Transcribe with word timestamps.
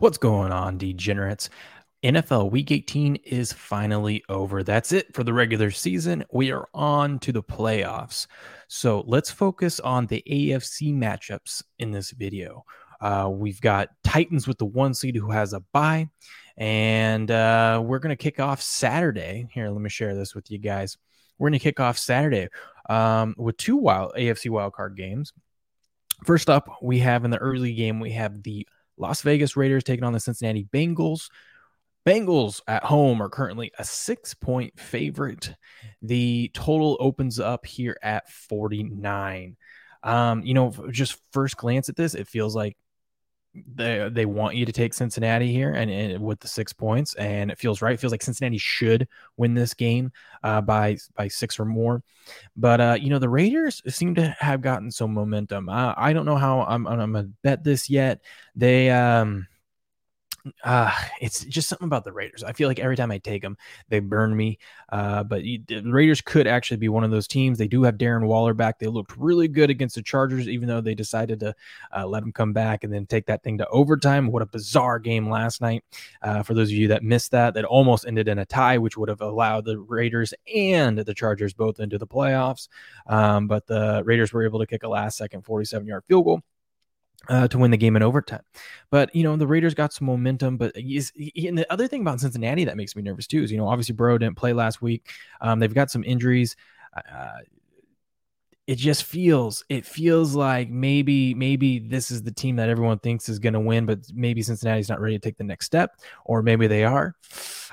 What's 0.00 0.18
going 0.18 0.52
on, 0.52 0.78
degenerates? 0.78 1.50
NFL 2.04 2.52
Week 2.52 2.70
18 2.70 3.16
is 3.16 3.52
finally 3.52 4.22
over. 4.28 4.62
That's 4.62 4.92
it 4.92 5.12
for 5.12 5.24
the 5.24 5.32
regular 5.32 5.72
season. 5.72 6.24
We 6.30 6.52
are 6.52 6.68
on 6.72 7.18
to 7.20 7.32
the 7.32 7.42
playoffs. 7.42 8.28
So 8.68 9.02
let's 9.08 9.28
focus 9.28 9.80
on 9.80 10.06
the 10.06 10.22
AFC 10.30 10.94
matchups 10.94 11.64
in 11.80 11.90
this 11.90 12.12
video. 12.12 12.64
Uh, 13.00 13.28
we've 13.32 13.60
got 13.60 13.88
Titans 14.04 14.46
with 14.46 14.58
the 14.58 14.66
one 14.66 14.94
seed 14.94 15.16
who 15.16 15.32
has 15.32 15.52
a 15.52 15.64
bye, 15.72 16.08
and 16.56 17.28
uh, 17.32 17.82
we're 17.84 17.98
going 17.98 18.16
to 18.16 18.22
kick 18.22 18.38
off 18.38 18.62
Saturday. 18.62 19.48
Here, 19.52 19.68
let 19.68 19.80
me 19.80 19.90
share 19.90 20.14
this 20.14 20.32
with 20.32 20.48
you 20.48 20.58
guys. 20.58 20.96
We're 21.38 21.48
going 21.48 21.58
to 21.58 21.64
kick 21.64 21.80
off 21.80 21.98
Saturday 21.98 22.50
um, 22.88 23.34
with 23.36 23.56
two 23.56 23.76
wild 23.76 24.12
AFC 24.16 24.48
wildcard 24.48 24.96
games. 24.96 25.32
First 26.24 26.48
up, 26.48 26.68
we 26.82 27.00
have 27.00 27.24
in 27.24 27.32
the 27.32 27.38
early 27.38 27.74
game, 27.74 27.98
we 27.98 28.12
have 28.12 28.44
the 28.44 28.66
Las 28.98 29.22
Vegas 29.22 29.56
Raiders 29.56 29.84
taking 29.84 30.04
on 30.04 30.12
the 30.12 30.20
Cincinnati 30.20 30.66
Bengals. 30.72 31.30
Bengals 32.06 32.60
at 32.66 32.84
home 32.84 33.22
are 33.22 33.28
currently 33.28 33.70
a 33.78 33.84
six 33.84 34.34
point 34.34 34.78
favorite. 34.78 35.54
The 36.02 36.50
total 36.54 36.96
opens 37.00 37.38
up 37.38 37.66
here 37.66 37.96
at 38.02 38.30
49. 38.30 39.56
Um, 40.02 40.42
you 40.42 40.54
know, 40.54 40.72
just 40.90 41.20
first 41.32 41.56
glance 41.56 41.88
at 41.88 41.96
this, 41.96 42.14
it 42.14 42.28
feels 42.28 42.54
like 42.54 42.76
they 43.54 44.08
they 44.10 44.26
want 44.26 44.56
you 44.56 44.66
to 44.66 44.72
take 44.72 44.94
Cincinnati 44.94 45.52
here 45.52 45.72
and, 45.72 45.90
and, 45.90 46.22
with 46.22 46.40
the 46.40 46.48
six 46.48 46.72
points, 46.72 47.14
and 47.14 47.50
it 47.50 47.58
feels 47.58 47.82
right. 47.82 47.94
It 47.94 48.00
feels 48.00 48.12
like 48.12 48.22
Cincinnati 48.22 48.58
should 48.58 49.08
win 49.36 49.54
this 49.54 49.74
game 49.74 50.12
uh, 50.42 50.60
by 50.60 50.98
by 51.16 51.28
six 51.28 51.58
or 51.58 51.64
more. 51.64 52.02
But 52.56 52.80
uh, 52.80 52.96
you 53.00 53.10
know 53.10 53.18
the 53.18 53.28
Raiders 53.28 53.82
seem 53.88 54.14
to 54.16 54.36
have 54.38 54.60
gotten 54.60 54.90
some 54.90 55.12
momentum. 55.12 55.68
Uh, 55.68 55.94
I 55.96 56.12
don't 56.12 56.26
know 56.26 56.36
how 56.36 56.62
I'm, 56.62 56.86
I'm 56.86 57.12
gonna 57.12 57.28
bet 57.42 57.64
this 57.64 57.88
yet. 57.88 58.20
They 58.54 58.90
um 58.90 59.46
uh, 60.64 60.92
it's 61.20 61.44
just 61.44 61.68
something 61.68 61.86
about 61.86 62.04
the 62.04 62.12
Raiders. 62.12 62.42
I 62.42 62.52
feel 62.52 62.68
like 62.68 62.78
every 62.78 62.96
time 62.96 63.10
I 63.10 63.18
take 63.18 63.42
them, 63.42 63.56
they 63.88 64.00
burn 64.00 64.36
me. 64.36 64.58
Uh, 64.90 65.22
but 65.24 65.42
the 65.42 65.82
Raiders 65.84 66.20
could 66.20 66.46
actually 66.46 66.76
be 66.78 66.88
one 66.88 67.04
of 67.04 67.10
those 67.10 67.28
teams. 67.28 67.58
They 67.58 67.68
do 67.68 67.82
have 67.82 67.96
Darren 67.96 68.26
Waller 68.26 68.54
back. 68.54 68.78
They 68.78 68.86
looked 68.86 69.16
really 69.16 69.48
good 69.48 69.70
against 69.70 69.94
the 69.94 70.02
Chargers, 70.02 70.48
even 70.48 70.68
though 70.68 70.80
they 70.80 70.94
decided 70.94 71.40
to 71.40 71.54
uh, 71.96 72.06
let 72.06 72.22
him 72.22 72.32
come 72.32 72.52
back 72.52 72.84
and 72.84 72.92
then 72.92 73.06
take 73.06 73.26
that 73.26 73.42
thing 73.42 73.58
to 73.58 73.68
overtime. 73.68 74.30
What 74.30 74.42
a 74.42 74.46
bizarre 74.46 74.98
game 74.98 75.28
last 75.28 75.60
night. 75.60 75.84
Uh, 76.22 76.42
for 76.42 76.54
those 76.54 76.68
of 76.68 76.76
you 76.76 76.88
that 76.88 77.02
missed 77.02 77.30
that, 77.32 77.54
that 77.54 77.64
almost 77.64 78.06
ended 78.06 78.28
in 78.28 78.38
a 78.38 78.46
tie, 78.46 78.78
which 78.78 78.96
would 78.96 79.08
have 79.08 79.20
allowed 79.20 79.64
the 79.64 79.78
Raiders 79.78 80.34
and 80.54 80.98
the 80.98 81.14
Chargers 81.14 81.52
both 81.52 81.80
into 81.80 81.98
the 81.98 82.06
playoffs. 82.06 82.68
Um, 83.06 83.46
but 83.46 83.66
the 83.66 84.02
Raiders 84.04 84.32
were 84.32 84.44
able 84.44 84.60
to 84.60 84.66
kick 84.66 84.82
a 84.82 84.88
last 84.88 85.16
second 85.16 85.42
47 85.44 85.86
yard 85.86 86.04
field 86.06 86.24
goal 86.24 86.42
uh, 87.28 87.48
to 87.48 87.58
win 87.58 87.70
the 87.70 87.76
game 87.76 87.96
in 87.96 88.02
overtime. 88.02 88.42
But 88.90 89.14
you 89.14 89.22
know 89.22 89.36
the 89.36 89.46
Raiders 89.46 89.74
got 89.74 89.92
some 89.92 90.06
momentum. 90.06 90.56
But 90.56 90.76
he's, 90.76 91.12
he, 91.14 91.48
and 91.48 91.58
the 91.58 91.70
other 91.72 91.88
thing 91.88 92.02
about 92.02 92.20
Cincinnati 92.20 92.64
that 92.64 92.76
makes 92.76 92.96
me 92.96 93.02
nervous 93.02 93.26
too 93.26 93.42
is 93.42 93.50
you 93.50 93.58
know 93.58 93.68
obviously 93.68 93.94
Burrow 93.94 94.18
didn't 94.18 94.36
play 94.36 94.52
last 94.52 94.80
week. 94.80 95.10
Um, 95.40 95.58
they've 95.58 95.74
got 95.74 95.90
some 95.90 96.04
injuries. 96.04 96.56
Uh, 96.96 97.38
it 98.68 98.76
just 98.76 99.04
feels 99.04 99.64
it 99.70 99.86
feels 99.86 100.34
like 100.34 100.68
maybe 100.68 101.32
maybe 101.34 101.78
this 101.78 102.10
is 102.10 102.22
the 102.22 102.30
team 102.30 102.56
that 102.56 102.68
everyone 102.68 102.98
thinks 102.98 103.30
is 103.30 103.38
going 103.38 103.54
to 103.54 103.60
win, 103.60 103.86
but 103.86 104.00
maybe 104.12 104.42
Cincinnati's 104.42 104.90
not 104.90 105.00
ready 105.00 105.18
to 105.18 105.20
take 105.20 105.38
the 105.38 105.44
next 105.44 105.64
step, 105.64 105.96
or 106.26 106.42
maybe 106.42 106.66
they 106.66 106.84
are. 106.84 107.14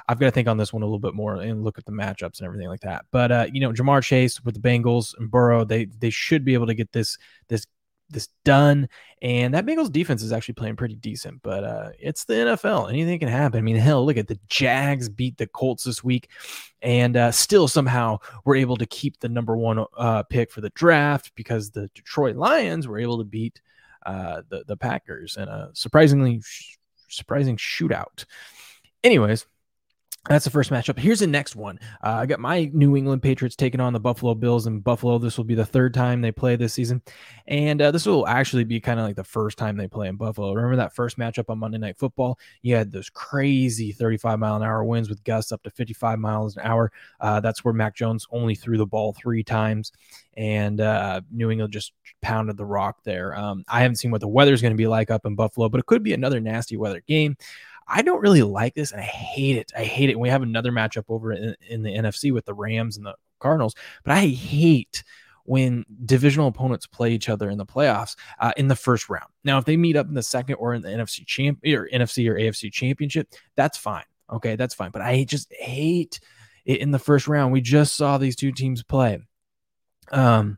I've 0.07 0.19
got 0.19 0.27
to 0.27 0.31
think 0.31 0.47
on 0.47 0.57
this 0.57 0.71
one 0.71 0.83
a 0.83 0.85
little 0.85 0.99
bit 0.99 1.13
more 1.13 1.35
and 1.35 1.65
look 1.65 1.77
at 1.77 1.85
the 1.85 1.91
matchups 1.91 2.39
and 2.39 2.45
everything 2.45 2.69
like 2.69 2.79
that. 2.81 3.05
But 3.11 3.31
uh, 3.31 3.47
you 3.51 3.59
know, 3.59 3.73
Ja'Marr 3.73 4.03
Chase 4.03 4.41
with 4.45 4.55
the 4.55 4.61
Bengals 4.61 5.13
and 5.17 5.29
Burrow, 5.29 5.65
they 5.65 5.85
they 5.85 6.09
should 6.09 6.45
be 6.45 6.53
able 6.53 6.67
to 6.67 6.73
get 6.73 6.93
this 6.93 7.17
this 7.49 7.65
this 8.09 8.29
done. 8.43 8.87
And 9.21 9.53
that 9.53 9.65
Bengals 9.65 9.91
defense 9.91 10.21
is 10.21 10.31
actually 10.31 10.53
playing 10.55 10.75
pretty 10.75 10.95
decent, 10.95 11.41
but 11.41 11.63
uh, 11.63 11.89
it's 11.99 12.25
the 12.25 12.33
NFL. 12.33 12.89
Anything 12.89 13.19
can 13.19 13.27
happen. 13.27 13.57
I 13.57 13.61
mean, 13.61 13.75
hell, 13.75 14.05
look 14.05 14.17
at 14.17 14.27
the 14.27 14.39
Jags 14.47 15.09
beat 15.09 15.37
the 15.37 15.47
Colts 15.47 15.83
this 15.83 16.03
week, 16.03 16.29
and 16.81 17.17
uh, 17.17 17.31
still 17.31 17.67
somehow 17.67 18.19
were 18.43 18.55
able 18.55 18.77
to 18.77 18.85
keep 18.85 19.19
the 19.19 19.29
number 19.29 19.57
one 19.57 19.85
uh, 19.97 20.23
pick 20.23 20.51
for 20.51 20.61
the 20.61 20.69
draft 20.71 21.31
because 21.35 21.71
the 21.71 21.89
Detroit 21.95 22.35
Lions 22.35 22.87
were 22.87 22.99
able 22.99 23.17
to 23.17 23.23
beat 23.23 23.61
uh, 24.05 24.41
the 24.49 24.63
the 24.67 24.77
Packers 24.77 25.37
in 25.37 25.47
a 25.47 25.69
surprisingly 25.73 26.41
surprising 27.09 27.57
shootout. 27.57 28.25
Anyways, 29.03 29.45
that's 30.27 30.43
the 30.43 30.51
first 30.51 30.71
matchup. 30.71 30.97
Here's 30.97 31.19
the 31.19 31.27
next 31.27 31.55
one. 31.55 31.79
Uh, 32.03 32.17
I 32.21 32.25
got 32.25 32.39
my 32.39 32.71
New 32.73 32.97
England 32.97 33.21
Patriots 33.21 33.55
taking 33.55 33.79
on 33.79 33.93
the 33.93 33.99
Buffalo 33.99 34.33
Bills 34.33 34.65
in 34.65 34.79
Buffalo. 34.79 35.19
This 35.19 35.37
will 35.37 35.43
be 35.43 35.53
the 35.53 35.65
third 35.65 35.93
time 35.93 36.21
they 36.21 36.31
play 36.31 36.55
this 36.55 36.73
season. 36.73 37.03
And 37.47 37.79
uh, 37.79 37.91
this 37.91 38.07
will 38.07 38.27
actually 38.27 38.63
be 38.63 38.79
kind 38.79 38.99
of 38.99 39.05
like 39.05 39.15
the 39.15 39.23
first 39.23 39.59
time 39.59 39.77
they 39.77 39.87
play 39.87 40.07
in 40.07 40.15
Buffalo. 40.15 40.51
Remember 40.53 40.77
that 40.77 40.95
first 40.95 41.19
matchup 41.19 41.49
on 41.49 41.59
Monday 41.59 41.77
Night 41.77 41.97
Football? 41.97 42.39
You 42.63 42.75
had 42.75 42.91
those 42.91 43.09
crazy 43.11 43.91
35 43.91 44.39
mile 44.39 44.55
an 44.55 44.63
hour 44.63 44.83
winds 44.83 45.09
with 45.09 45.23
gusts 45.23 45.51
up 45.51 45.61
to 45.61 45.69
55 45.69 46.17
miles 46.17 46.57
an 46.57 46.63
hour. 46.65 46.91
Uh, 47.19 47.39
that's 47.39 47.63
where 47.63 47.73
Mac 47.73 47.95
Jones 47.95 48.25
only 48.31 48.55
threw 48.55 48.77
the 48.77 48.85
ball 48.87 49.13
three 49.13 49.43
times. 49.43 49.91
And 50.35 50.81
uh, 50.81 51.21
New 51.31 51.51
England 51.51 51.71
just 51.71 51.93
pounded 52.23 52.57
the 52.57 52.65
rock 52.65 53.03
there. 53.03 53.37
Um, 53.37 53.63
I 53.69 53.81
haven't 53.81 53.97
seen 53.97 54.09
what 54.09 54.21
the 54.21 54.27
weather 54.27 54.53
is 54.53 54.61
going 54.61 54.73
to 54.73 54.77
be 54.77 54.87
like 54.87 55.11
up 55.11 55.27
in 55.27 55.35
Buffalo, 55.35 55.69
but 55.69 55.79
it 55.79 55.85
could 55.85 56.01
be 56.01 56.13
another 56.13 56.39
nasty 56.39 56.77
weather 56.77 57.03
game. 57.07 57.37
I 57.87 58.01
don't 58.01 58.21
really 58.21 58.41
like 58.41 58.73
this, 58.73 58.91
and 58.91 59.01
I 59.01 59.05
hate 59.05 59.57
it. 59.57 59.71
I 59.77 59.83
hate 59.83 60.09
it. 60.09 60.19
we 60.19 60.29
have 60.29 60.41
another 60.41 60.71
matchup 60.71 61.05
over 61.07 61.31
in, 61.31 61.55
in 61.67 61.83
the 61.83 61.91
NFC 61.91 62.33
with 62.33 62.45
the 62.45 62.53
Rams 62.53 62.97
and 62.97 63.05
the 63.05 63.15
Cardinals, 63.39 63.75
but 64.03 64.13
I 64.13 64.27
hate 64.27 65.03
when 65.43 65.85
divisional 66.05 66.47
opponents 66.47 66.87
play 66.87 67.13
each 67.13 67.29
other 67.29 67.49
in 67.49 67.57
the 67.57 67.65
playoffs 67.65 68.15
uh, 68.39 68.51
in 68.57 68.67
the 68.67 68.75
first 68.75 69.09
round. 69.09 69.29
Now, 69.43 69.59
if 69.59 69.65
they 69.65 69.77
meet 69.77 69.95
up 69.95 70.07
in 70.07 70.15
the 70.15 70.23
second 70.23 70.55
or 70.55 70.73
in 70.73 70.81
the 70.81 70.89
NFC 70.89 71.25
champ 71.25 71.59
or 71.63 71.87
NFC 71.93 72.27
or 72.27 72.35
AFC 72.35 72.71
championship, 72.71 73.31
that's 73.55 73.77
fine. 73.77 74.05
Okay, 74.31 74.55
that's 74.55 74.73
fine. 74.73 74.89
But 74.89 75.03
I 75.03 75.23
just 75.23 75.53
hate 75.53 76.19
it 76.65 76.79
in 76.79 76.89
the 76.89 76.99
first 76.99 77.27
round. 77.27 77.53
We 77.53 77.61
just 77.61 77.95
saw 77.95 78.17
these 78.17 78.35
two 78.35 78.51
teams 78.51 78.81
play. 78.81 79.19
Um, 80.11 80.57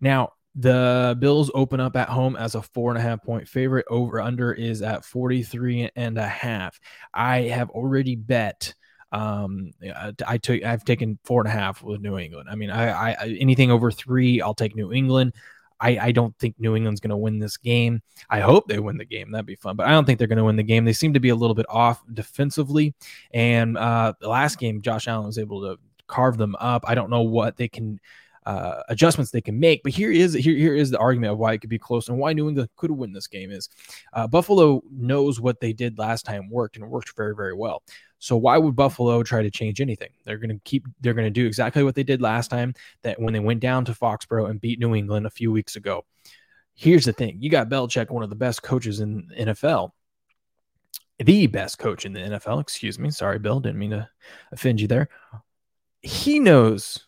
now 0.00 0.32
the 0.56 1.14
Bills 1.20 1.50
open 1.54 1.80
up 1.80 1.96
at 1.96 2.08
home 2.08 2.34
as 2.34 2.54
a 2.54 2.62
four 2.62 2.90
and 2.90 2.98
a 2.98 3.02
half 3.02 3.22
point 3.22 3.46
favorite. 3.46 3.84
Over 3.90 4.20
under 4.20 4.52
is 4.52 4.80
at 4.80 5.04
43 5.04 5.90
and 5.94 6.16
a 6.16 6.26
half. 6.26 6.80
I 7.12 7.42
have 7.42 7.70
already 7.70 8.16
bet. 8.16 8.74
Um, 9.12 9.72
I 10.26 10.38
took, 10.38 10.64
I've 10.64 10.84
taken 10.84 11.18
four 11.24 11.42
and 11.42 11.48
a 11.48 11.52
half 11.52 11.82
with 11.82 12.00
New 12.00 12.18
England. 12.18 12.48
I 12.50 12.54
mean, 12.54 12.70
I, 12.70 13.12
I 13.12 13.36
anything 13.38 13.70
over 13.70 13.90
three, 13.90 14.40
I'll 14.40 14.54
take 14.54 14.74
New 14.74 14.92
England. 14.92 15.34
I, 15.78 15.98
I 15.98 16.12
don't 16.12 16.36
think 16.38 16.56
New 16.58 16.74
England's 16.74 17.00
going 17.00 17.10
to 17.10 17.16
win 17.18 17.38
this 17.38 17.58
game. 17.58 18.00
I 18.30 18.40
hope 18.40 18.66
they 18.66 18.78
win 18.78 18.96
the 18.96 19.04
game. 19.04 19.30
That'd 19.30 19.44
be 19.44 19.56
fun, 19.56 19.76
but 19.76 19.86
I 19.86 19.90
don't 19.90 20.06
think 20.06 20.18
they're 20.18 20.26
going 20.26 20.38
to 20.38 20.44
win 20.44 20.56
the 20.56 20.62
game. 20.62 20.86
They 20.86 20.94
seem 20.94 21.12
to 21.12 21.20
be 21.20 21.28
a 21.28 21.36
little 21.36 21.54
bit 21.54 21.66
off 21.68 22.02
defensively. 22.12 22.94
And 23.32 23.76
uh, 23.76 24.14
the 24.18 24.28
last 24.30 24.58
game, 24.58 24.80
Josh 24.80 25.06
Allen 25.06 25.26
was 25.26 25.38
able 25.38 25.60
to 25.62 25.78
carve 26.06 26.38
them 26.38 26.56
up. 26.58 26.84
I 26.88 26.94
don't 26.94 27.10
know 27.10 27.22
what 27.22 27.58
they 27.58 27.68
can 27.68 28.00
uh, 28.46 28.82
adjustments 28.88 29.30
they 29.30 29.40
can 29.40 29.58
make. 29.58 29.82
But 29.82 29.92
here 29.92 30.10
is 30.10 30.32
here 30.32 30.56
here 30.56 30.74
is 30.74 30.90
the 30.90 30.98
argument 30.98 31.32
of 31.32 31.38
why 31.38 31.52
it 31.52 31.58
could 31.58 31.70
be 31.70 31.78
close 31.78 32.08
and 32.08 32.18
why 32.18 32.32
New 32.32 32.48
England 32.48 32.70
could 32.76 32.90
win 32.90 33.12
this 33.12 33.26
game 33.26 33.50
is 33.50 33.68
uh, 34.12 34.26
Buffalo 34.26 34.82
knows 34.90 35.40
what 35.40 35.60
they 35.60 35.72
did 35.72 35.98
last 35.98 36.24
time 36.24 36.48
worked 36.48 36.76
and 36.76 36.84
it 36.84 36.88
worked 36.88 37.14
very 37.16 37.34
very 37.34 37.54
well. 37.54 37.82
So 38.18 38.36
why 38.36 38.56
would 38.56 38.74
Buffalo 38.74 39.22
try 39.22 39.42
to 39.42 39.50
change 39.50 39.80
anything? 39.80 40.10
They're 40.24 40.38
going 40.38 40.50
to 40.50 40.60
keep 40.64 40.86
they're 41.00 41.14
going 41.14 41.26
to 41.26 41.30
do 41.30 41.46
exactly 41.46 41.82
what 41.82 41.94
they 41.94 42.04
did 42.04 42.22
last 42.22 42.48
time 42.48 42.74
that 43.02 43.20
when 43.20 43.34
they 43.34 43.40
went 43.40 43.60
down 43.60 43.84
to 43.86 43.92
Foxborough 43.92 44.48
and 44.48 44.60
beat 44.60 44.78
New 44.78 44.94
England 44.94 45.26
a 45.26 45.30
few 45.30 45.52
weeks 45.52 45.76
ago. 45.76 46.04
Here's 46.74 47.04
the 47.04 47.12
thing: 47.12 47.38
you 47.40 47.50
got 47.50 47.68
Belichick, 47.68 48.10
one 48.10 48.22
of 48.22 48.30
the 48.30 48.36
best 48.36 48.62
coaches 48.62 49.00
in 49.00 49.30
NFL 49.38 49.90
the 51.18 51.46
best 51.46 51.78
coach 51.78 52.04
in 52.04 52.12
the 52.12 52.20
NFL. 52.20 52.60
Excuse 52.60 52.98
me. 52.98 53.10
Sorry, 53.10 53.38
Bill. 53.38 53.60
Didn't 53.60 53.78
mean 53.78 53.90
to 53.90 54.08
offend 54.52 54.80
you 54.80 54.88
there. 54.88 55.08
He 56.02 56.38
knows 56.40 57.05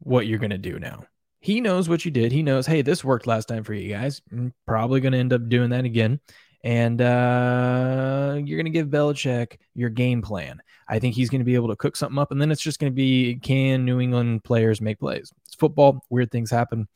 what 0.00 0.26
you're 0.26 0.38
going 0.38 0.50
to 0.50 0.58
do 0.58 0.78
now. 0.78 1.04
He 1.40 1.60
knows 1.60 1.88
what 1.88 2.04
you 2.04 2.10
did. 2.10 2.32
He 2.32 2.42
knows, 2.42 2.66
hey, 2.66 2.82
this 2.82 3.04
worked 3.04 3.26
last 3.26 3.46
time 3.46 3.62
for 3.62 3.72
you 3.72 3.88
guys. 3.88 4.20
I'm 4.32 4.52
probably 4.66 5.00
going 5.00 5.12
to 5.12 5.18
end 5.18 5.32
up 5.32 5.48
doing 5.48 5.70
that 5.70 5.84
again. 5.84 6.20
And 6.64 7.00
uh, 7.00 8.32
you're 8.44 8.58
going 8.58 8.64
to 8.64 8.70
give 8.70 8.88
Belichick 8.88 9.58
your 9.74 9.90
game 9.90 10.22
plan. 10.22 10.60
I 10.88 10.98
think 10.98 11.14
he's 11.14 11.30
going 11.30 11.40
to 11.40 11.44
be 11.44 11.54
able 11.54 11.68
to 11.68 11.76
cook 11.76 11.94
something 11.96 12.18
up. 12.18 12.32
And 12.32 12.40
then 12.40 12.50
it's 12.50 12.62
just 12.62 12.80
going 12.80 12.92
to 12.92 12.96
be 12.96 13.36
can 13.36 13.84
New 13.84 14.00
England 14.00 14.42
players 14.42 14.80
make 14.80 14.98
plays? 14.98 15.32
It's 15.46 15.54
football. 15.54 16.04
Weird 16.10 16.32
things 16.32 16.50
happen. 16.50 16.88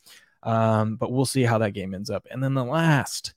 Um, 0.43 0.97
but 0.97 1.11
we'll 1.11 1.25
see 1.25 1.43
how 1.43 1.59
that 1.59 1.71
game 1.71 1.93
ends 1.93 2.09
up. 2.09 2.27
And 2.29 2.43
then 2.43 2.53
the 2.53 2.65
last 2.65 3.33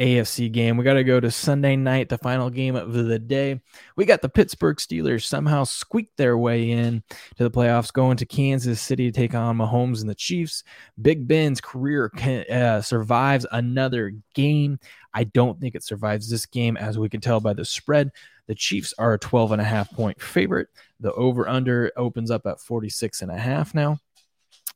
AFC 0.00 0.50
game. 0.50 0.78
We 0.78 0.84
got 0.84 0.94
to 0.94 1.04
go 1.04 1.20
to 1.20 1.30
Sunday 1.30 1.76
night, 1.76 2.08
the 2.08 2.16
final 2.16 2.48
game 2.48 2.74
of 2.74 2.92
the 2.92 3.18
day. 3.18 3.60
We 3.96 4.06
got 4.06 4.22
the 4.22 4.30
Pittsburgh 4.30 4.78
Steelers 4.78 5.24
somehow 5.24 5.64
squeaked 5.64 6.16
their 6.16 6.38
way 6.38 6.70
in 6.70 7.02
to 7.36 7.44
the 7.44 7.50
playoffs, 7.50 7.92
going 7.92 8.16
to 8.16 8.26
Kansas 8.26 8.80
City 8.80 9.10
to 9.10 9.16
take 9.16 9.34
on 9.34 9.58
Mahomes 9.58 10.00
and 10.00 10.08
the 10.08 10.14
Chiefs. 10.14 10.64
Big 11.00 11.28
Ben's 11.28 11.60
career 11.60 12.10
uh, 12.50 12.80
survives 12.80 13.44
another 13.52 14.14
game. 14.34 14.78
I 15.12 15.24
don't 15.24 15.60
think 15.60 15.74
it 15.74 15.84
survives 15.84 16.30
this 16.30 16.46
game, 16.46 16.78
as 16.78 16.98
we 16.98 17.10
can 17.10 17.20
tell 17.20 17.40
by 17.40 17.52
the 17.52 17.66
spread. 17.66 18.10
The 18.46 18.54
Chiefs 18.54 18.94
are 18.98 19.12
a 19.12 19.18
12 19.18 19.52
and 19.52 19.60
a 19.60 19.64
half 19.64 19.92
point 19.92 20.20
favorite. 20.20 20.68
The 20.98 21.12
over 21.12 21.46
under 21.46 21.92
opens 21.96 22.30
up 22.30 22.46
at 22.46 22.60
46 22.60 23.20
and 23.20 23.30
a 23.30 23.38
half 23.38 23.74
now. 23.74 23.98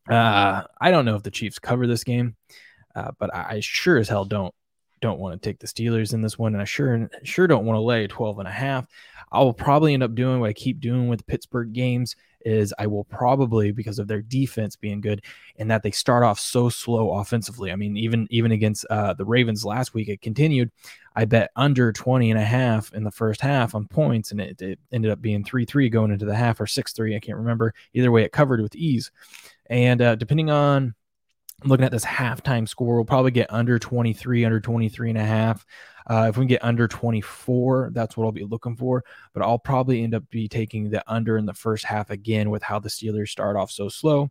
Uh, 0.08 0.64
I 0.78 0.90
don't 0.90 1.06
know 1.06 1.16
if 1.16 1.22
the 1.22 1.30
Chiefs 1.30 1.58
cover 1.58 1.86
this 1.86 2.04
game, 2.04 2.36
uh, 2.94 3.12
but 3.18 3.34
I 3.34 3.60
sure 3.60 3.96
as 3.96 4.08
hell 4.10 4.26
don't 4.26 4.54
don't 5.04 5.20
want 5.20 5.40
to 5.40 5.48
take 5.48 5.58
the 5.58 5.66
Steelers 5.66 6.14
in 6.14 6.22
this 6.22 6.38
one, 6.38 6.54
and 6.54 6.62
I 6.62 6.64
sure 6.64 7.10
sure 7.24 7.46
don't 7.46 7.66
want 7.66 7.76
to 7.76 7.82
lay 7.82 8.06
12 8.06 8.38
and 8.38 8.48
a 8.48 8.50
half. 8.50 8.86
I 9.30 9.40
will 9.40 9.52
probably 9.52 9.92
end 9.92 10.02
up 10.02 10.14
doing 10.14 10.40
what 10.40 10.48
I 10.48 10.54
keep 10.54 10.80
doing 10.80 11.08
with 11.08 11.26
Pittsburgh 11.26 11.72
games 11.72 12.16
is 12.44 12.74
I 12.78 12.86
will 12.86 13.04
probably 13.04 13.70
because 13.70 13.98
of 13.98 14.06
their 14.06 14.22
defense 14.22 14.76
being 14.76 15.00
good 15.00 15.22
and 15.56 15.70
that 15.70 15.82
they 15.82 15.90
start 15.90 16.22
off 16.22 16.38
so 16.38 16.68
slow 16.68 17.12
offensively. 17.12 17.70
I 17.70 17.76
mean, 17.76 17.96
even 17.96 18.26
even 18.30 18.52
against 18.52 18.86
uh, 18.88 19.12
the 19.12 19.24
Ravens 19.26 19.64
last 19.64 19.92
week, 19.92 20.08
it 20.08 20.22
continued. 20.22 20.70
I 21.16 21.26
bet 21.26 21.50
under 21.54 21.92
20 21.92 22.30
and 22.30 22.40
a 22.40 22.44
half 22.44 22.92
in 22.94 23.04
the 23.04 23.10
first 23.10 23.40
half 23.40 23.74
on 23.74 23.86
points, 23.86 24.30
and 24.30 24.40
it, 24.40 24.60
it 24.62 24.78
ended 24.90 25.10
up 25.10 25.20
being 25.20 25.44
3 25.44 25.66
3 25.66 25.90
going 25.90 26.12
into 26.12 26.24
the 26.24 26.34
half 26.34 26.60
or 26.60 26.66
6 26.66 26.92
3. 26.92 27.14
I 27.14 27.20
can't 27.20 27.38
remember. 27.38 27.74
Either 27.92 28.10
way, 28.10 28.24
it 28.24 28.32
covered 28.32 28.62
with 28.62 28.74
ease. 28.74 29.10
And 29.68 30.00
uh, 30.00 30.14
depending 30.14 30.50
on 30.50 30.94
looking 31.64 31.84
at 31.84 31.92
this 31.92 32.04
halftime 32.04 32.68
score, 32.68 32.96
we'll 32.96 33.04
probably 33.04 33.30
get 33.30 33.52
under 33.52 33.78
23, 33.78 34.44
under 34.44 34.60
23 34.60 35.10
and 35.10 35.18
a 35.18 35.24
half. 35.24 35.64
Uh, 36.06 36.26
if 36.28 36.36
we 36.36 36.42
can 36.42 36.48
get 36.48 36.64
under 36.64 36.86
24, 36.86 37.90
that's 37.92 38.16
what 38.16 38.24
I'll 38.24 38.32
be 38.32 38.44
looking 38.44 38.76
for. 38.76 39.04
But 39.32 39.42
I'll 39.42 39.58
probably 39.58 40.02
end 40.02 40.14
up 40.14 40.28
be 40.30 40.48
taking 40.48 40.90
the 40.90 41.02
under 41.10 41.38
in 41.38 41.46
the 41.46 41.54
first 41.54 41.84
half 41.84 42.10
again 42.10 42.50
with 42.50 42.62
how 42.62 42.78
the 42.78 42.88
Steelers 42.88 43.28
start 43.28 43.56
off 43.56 43.70
so 43.70 43.88
slow. 43.88 44.30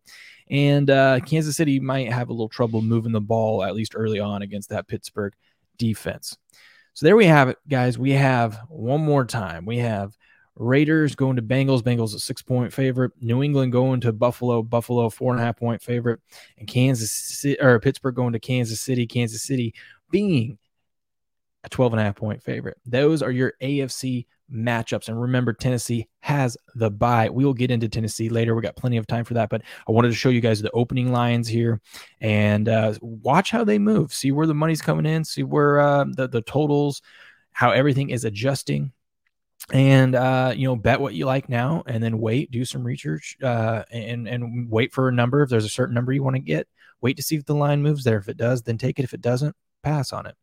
And 0.49 0.89
uh, 0.89 1.19
Kansas 1.21 1.55
City 1.55 1.79
might 1.79 2.11
have 2.11 2.29
a 2.29 2.33
little 2.33 2.49
trouble 2.49 2.81
moving 2.81 3.11
the 3.11 3.21
ball, 3.21 3.63
at 3.63 3.75
least 3.75 3.93
early 3.95 4.19
on, 4.19 4.41
against 4.41 4.69
that 4.69 4.87
Pittsburgh 4.87 5.33
defense. 5.77 6.37
So 6.93 7.07
there 7.07 7.15
we 7.15 7.25
have 7.25 7.49
it, 7.49 7.57
guys. 7.67 7.97
We 7.97 8.11
have 8.11 8.59
one 8.69 9.01
more 9.01 9.25
time. 9.25 9.65
We 9.65 9.77
have 9.79 10.15
Raiders 10.55 11.15
going 11.15 11.35
to 11.35 11.41
Bengals. 11.41 11.81
Bengals 11.81 12.15
a 12.15 12.19
six 12.19 12.41
point 12.41 12.71
favorite. 12.73 13.11
New 13.19 13.43
England 13.43 13.71
going 13.71 14.01
to 14.01 14.13
Buffalo. 14.13 14.61
Buffalo 14.61 15.09
four 15.09 15.33
and 15.33 15.41
a 15.41 15.43
half 15.45 15.57
point 15.57 15.81
favorite. 15.81 16.19
And 16.57 16.67
Kansas 16.67 17.11
City 17.11 17.59
or 17.59 17.79
Pittsburgh 17.79 18.15
going 18.15 18.33
to 18.33 18.39
Kansas 18.39 18.81
City. 18.81 19.07
Kansas 19.07 19.43
City 19.43 19.73
being 20.11 20.57
a 21.63 21.69
12 21.69 21.93
and 21.93 21.99
a 22.01 22.03
half 22.03 22.15
point 22.15 22.43
favorite. 22.43 22.77
Those 22.85 23.21
are 23.21 23.31
your 23.31 23.53
AFC 23.61 24.25
matchups. 24.53 25.07
And 25.07 25.19
remember, 25.19 25.53
Tennessee 25.53 26.07
has 26.19 26.57
the 26.75 26.91
bye. 26.91 27.29
We 27.29 27.45
will 27.45 27.53
get 27.53 27.71
into 27.71 27.89
Tennessee 27.89 28.29
later. 28.29 28.55
We 28.55 28.61
got 28.61 28.75
plenty 28.75 28.97
of 28.97 29.07
time 29.07 29.23
for 29.23 29.33
that, 29.35 29.49
but 29.49 29.61
I 29.87 29.91
wanted 29.91 30.09
to 30.09 30.15
show 30.15 30.29
you 30.29 30.41
guys 30.41 30.61
the 30.61 30.71
opening 30.71 31.11
lines 31.11 31.47
here 31.47 31.81
and 32.21 32.67
uh, 32.69 32.93
watch 33.01 33.51
how 33.51 33.63
they 33.63 33.79
move. 33.79 34.13
See 34.13 34.31
where 34.31 34.47
the 34.47 34.53
money's 34.53 34.81
coming 34.81 35.05
in. 35.05 35.23
See 35.23 35.43
where 35.43 35.79
uh, 35.79 36.05
the 36.15 36.27
the 36.27 36.41
totals, 36.41 37.01
how 37.51 37.71
everything 37.71 38.09
is 38.09 38.25
adjusting. 38.25 38.91
And 39.71 40.13
uh, 40.13 40.53
you 40.55 40.67
know, 40.67 40.75
bet 40.75 40.99
what 40.99 41.13
you 41.13 41.25
like 41.25 41.47
now, 41.47 41.83
and 41.85 42.03
then 42.03 42.19
wait, 42.19 42.51
do 42.51 42.65
some 42.65 42.83
research, 42.83 43.37
uh, 43.41 43.83
and 43.91 44.27
and 44.27 44.69
wait 44.69 44.93
for 44.93 45.07
a 45.07 45.11
number. 45.11 45.41
If 45.41 45.49
there's 45.49 45.65
a 45.65 45.69
certain 45.69 45.95
number 45.95 46.11
you 46.11 46.21
want 46.21 46.35
to 46.35 46.41
get, 46.41 46.67
wait 47.01 47.15
to 47.17 47.23
see 47.23 47.37
if 47.37 47.45
the 47.45 47.55
line 47.55 47.81
moves 47.81 48.03
there. 48.03 48.17
If 48.17 48.27
it 48.27 48.37
does, 48.37 48.61
then 48.63 48.77
take 48.77 48.99
it. 48.99 49.03
If 49.03 49.13
it 49.13 49.21
doesn't, 49.21 49.55
pass 49.83 50.13
on 50.13 50.25
it. 50.25 50.35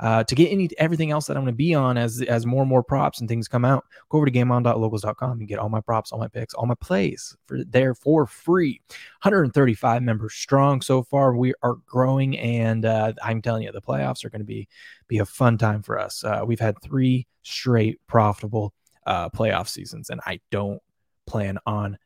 Uh, 0.00 0.22
to 0.24 0.34
get 0.34 0.52
any 0.52 0.68
everything 0.78 1.10
else 1.10 1.26
that 1.26 1.36
I'm 1.36 1.42
going 1.42 1.52
to 1.52 1.56
be 1.56 1.74
on 1.74 1.96
as 1.96 2.20
as 2.22 2.44
more 2.44 2.62
and 2.62 2.68
more 2.68 2.82
props 2.82 3.20
and 3.20 3.28
things 3.28 3.48
come 3.48 3.64
out, 3.64 3.84
go 4.10 4.18
over 4.18 4.26
to 4.26 4.32
gameon.locals.com 4.32 5.38
and 5.38 5.48
get 5.48 5.58
all 5.58 5.68
my 5.68 5.80
props, 5.80 6.12
all 6.12 6.18
my 6.18 6.28
picks, 6.28 6.54
all 6.54 6.66
my 6.66 6.74
plays 6.74 7.36
for 7.46 7.64
there 7.64 7.94
for 7.94 8.26
free. 8.26 8.80
135 9.22 10.02
members 10.02 10.34
strong 10.34 10.80
so 10.80 11.02
far. 11.02 11.34
We 11.34 11.54
are 11.62 11.76
growing, 11.86 12.38
and 12.38 12.84
uh, 12.84 13.12
I'm 13.22 13.40
telling 13.40 13.62
you, 13.62 13.72
the 13.72 13.80
playoffs 13.80 14.24
are 14.24 14.30
going 14.30 14.40
to 14.40 14.44
be 14.44 14.68
be 15.08 15.18
a 15.18 15.26
fun 15.26 15.58
time 15.58 15.82
for 15.82 15.98
us. 15.98 16.22
Uh, 16.22 16.42
we've 16.46 16.60
had 16.60 16.80
three 16.82 17.26
straight 17.42 17.98
profitable 18.06 18.74
uh, 19.06 19.30
playoff 19.30 19.68
seasons, 19.68 20.10
and 20.10 20.20
I 20.26 20.40
don't 20.50 20.82
plan 21.26 21.58
on 21.66 21.98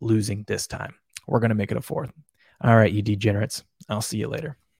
losing 0.00 0.44
this 0.46 0.66
time. 0.66 0.94
We're 1.26 1.40
going 1.40 1.50
to 1.50 1.54
make 1.54 1.70
it 1.70 1.76
a 1.76 1.82
fourth. 1.82 2.12
All 2.60 2.76
right, 2.76 2.92
you 2.92 3.02
degenerates. 3.02 3.64
I'll 3.88 4.02
see 4.02 4.18
you 4.18 4.28
later. 4.28 4.56